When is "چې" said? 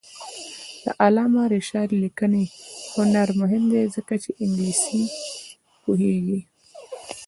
4.23-4.29